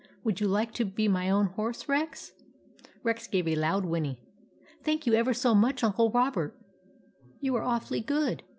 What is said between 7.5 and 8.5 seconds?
are awfully good.